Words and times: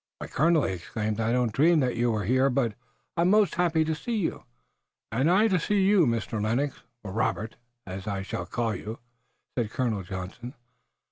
"Why, 0.17 0.25
Colonel!" 0.25 0.63
he 0.65 0.73
exclaimed, 0.73 1.19
"I 1.19 1.31
didn't 1.31 1.51
dream 1.53 1.79
that 1.81 1.95
you 1.95 2.09
were 2.09 2.23
here, 2.23 2.49
but 2.49 2.73
I'm 3.15 3.29
most 3.29 3.53
happy 3.53 3.85
to 3.85 3.93
see 3.93 4.17
you." 4.17 4.45
"And 5.11 5.29
I 5.29 5.47
to 5.47 5.59
see 5.59 5.85
you, 5.85 6.07
Mr. 6.07 6.41
Lennox, 6.41 6.81
or 7.03 7.11
Robert, 7.11 7.55
as 7.85 8.07
I 8.07 8.23
shall 8.23 8.47
call 8.47 8.73
you," 8.73 8.97
said 9.55 9.69
Colonel 9.69 10.01
Johnson. 10.01 10.55